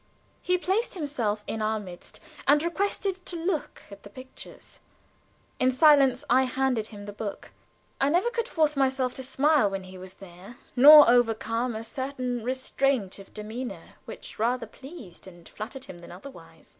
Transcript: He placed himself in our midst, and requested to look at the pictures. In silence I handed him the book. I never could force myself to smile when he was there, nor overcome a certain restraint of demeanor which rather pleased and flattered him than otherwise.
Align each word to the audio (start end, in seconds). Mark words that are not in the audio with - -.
He 0.41 0.57
placed 0.57 0.95
himself 0.95 1.43
in 1.45 1.61
our 1.61 1.79
midst, 1.79 2.19
and 2.47 2.63
requested 2.63 3.23
to 3.27 3.35
look 3.35 3.83
at 3.91 4.01
the 4.01 4.09
pictures. 4.09 4.79
In 5.59 5.69
silence 5.69 6.25
I 6.27 6.45
handed 6.45 6.87
him 6.87 7.05
the 7.05 7.13
book. 7.13 7.51
I 7.99 8.09
never 8.09 8.31
could 8.31 8.47
force 8.47 8.75
myself 8.75 9.13
to 9.13 9.21
smile 9.21 9.69
when 9.69 9.83
he 9.83 9.99
was 9.99 10.15
there, 10.15 10.57
nor 10.75 11.07
overcome 11.07 11.75
a 11.75 11.83
certain 11.83 12.43
restraint 12.43 13.19
of 13.19 13.31
demeanor 13.31 13.93
which 14.05 14.39
rather 14.39 14.65
pleased 14.65 15.27
and 15.27 15.47
flattered 15.47 15.85
him 15.85 15.99
than 15.99 16.11
otherwise. 16.11 16.69